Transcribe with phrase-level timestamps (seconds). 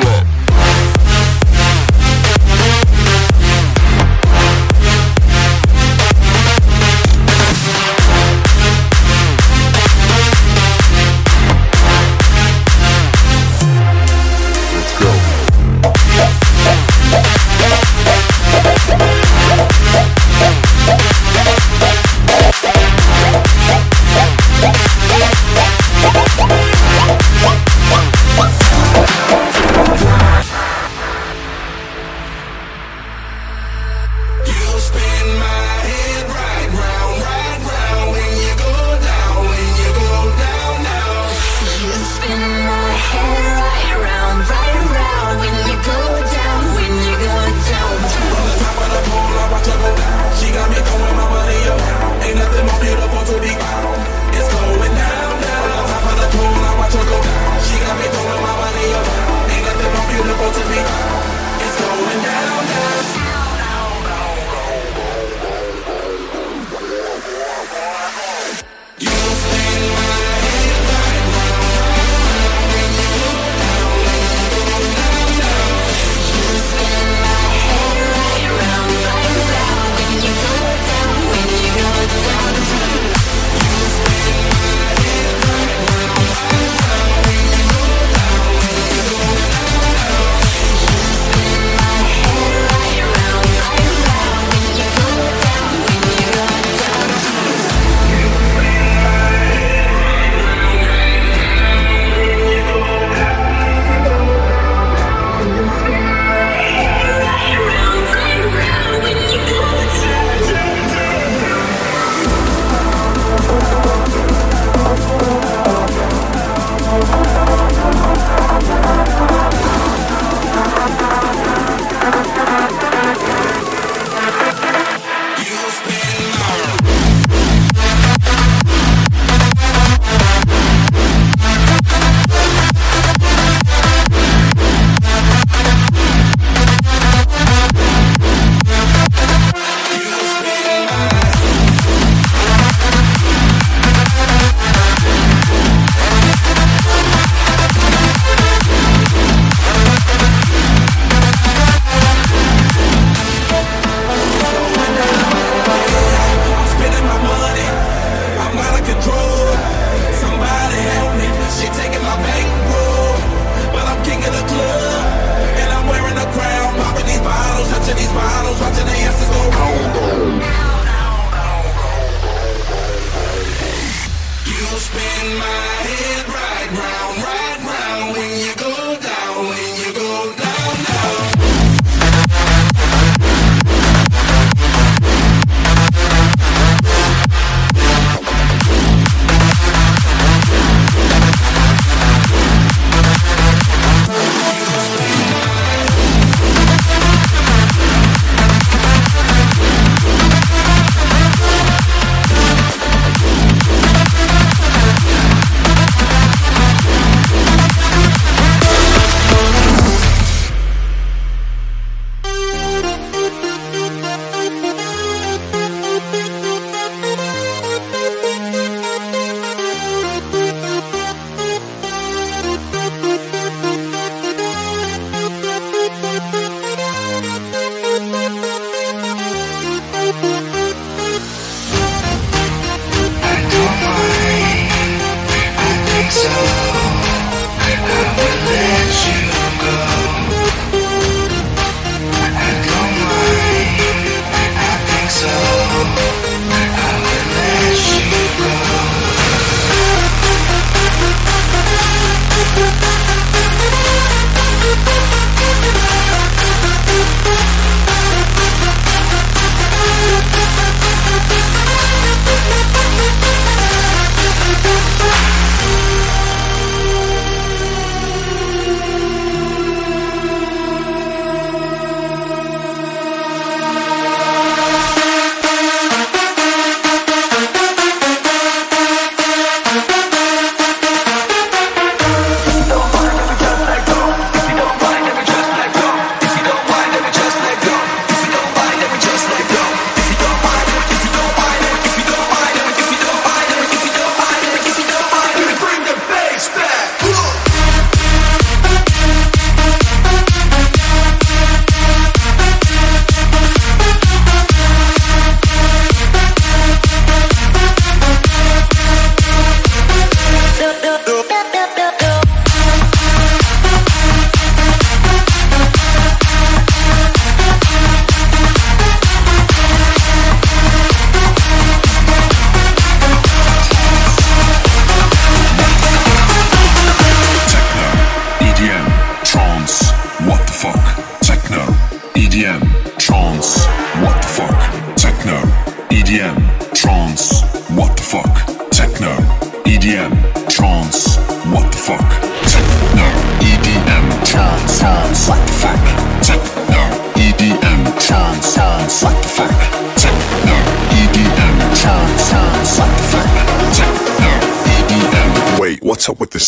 [0.00, 1.01] drop.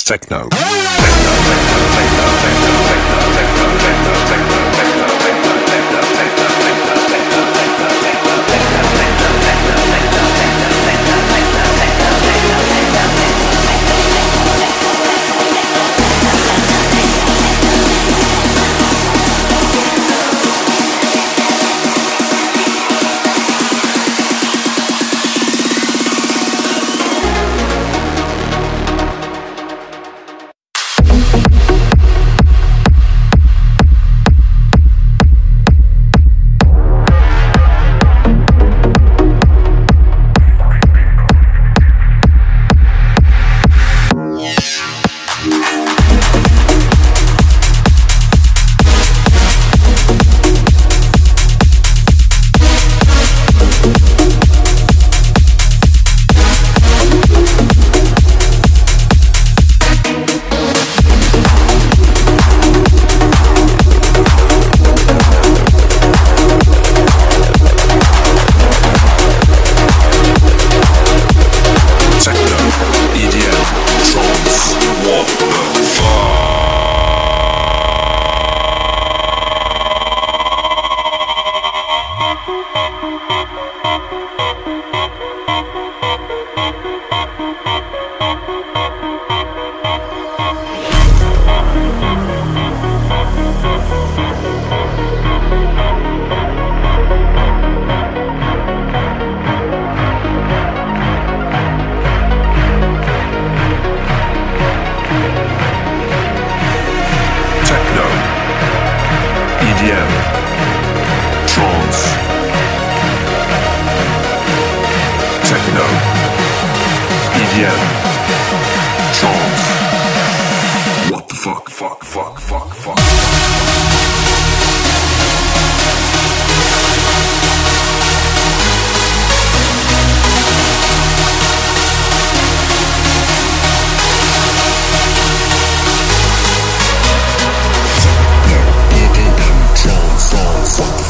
[0.05, 0.49] Up techno?
[0.51, 1.84] Techno,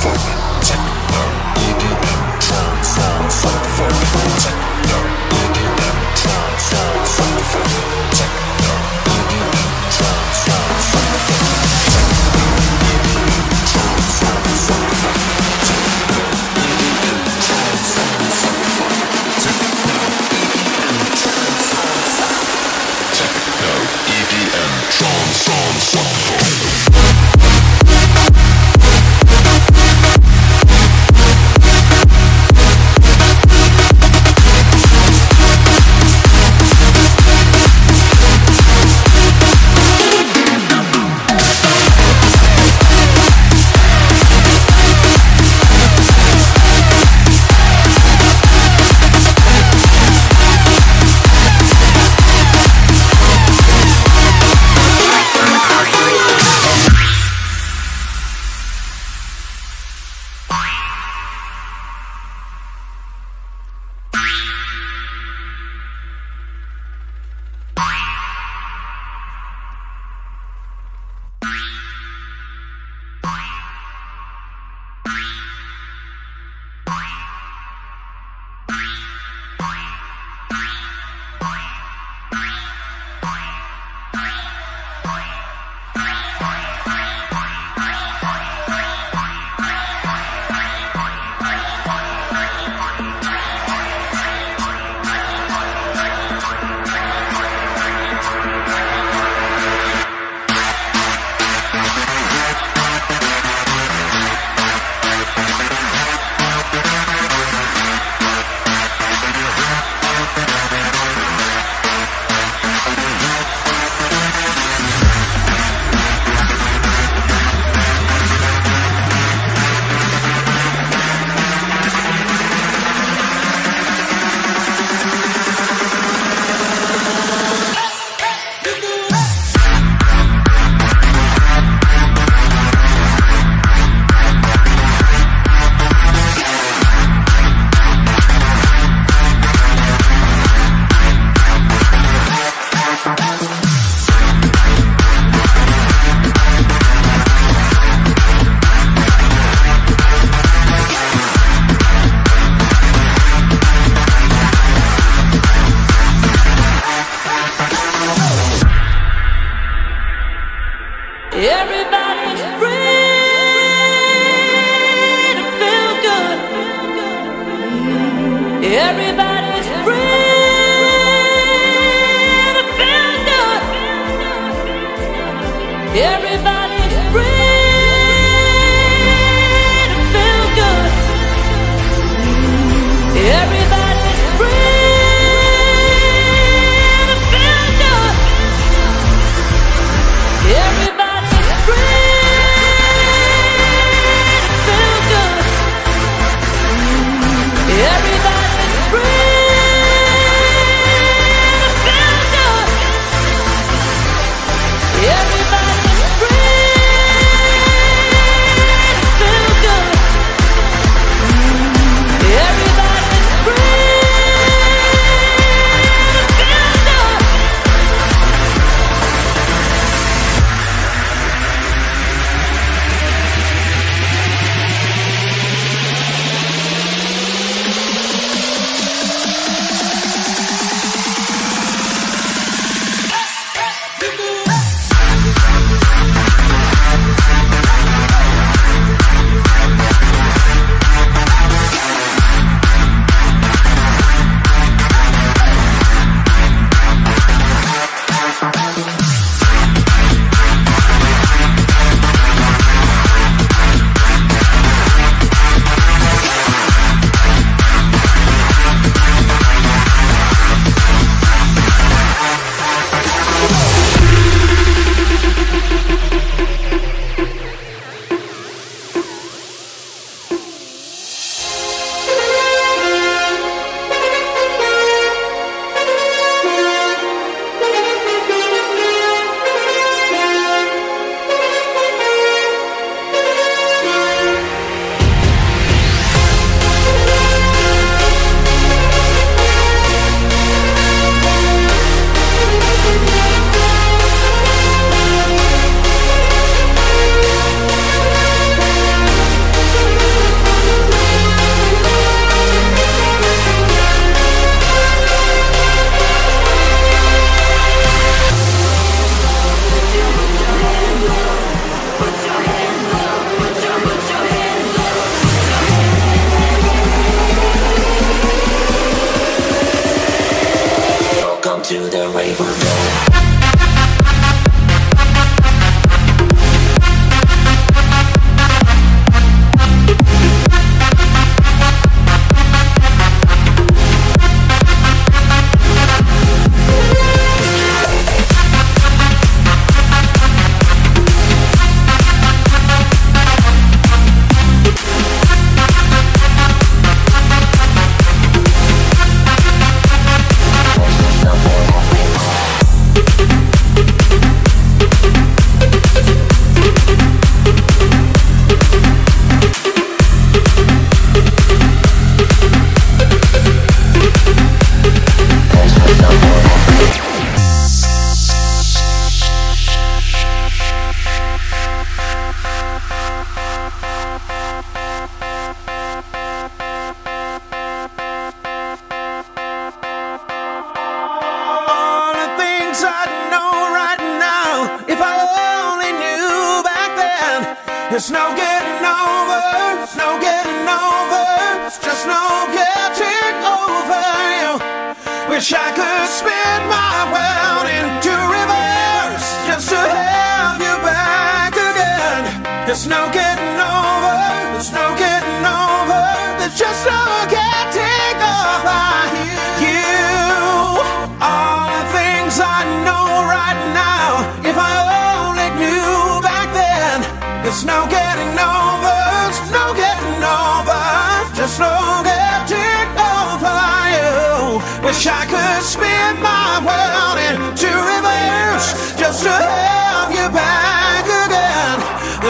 [0.05, 0.34] fuck?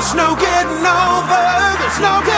[0.05, 2.34] There's no getting over, there's no getting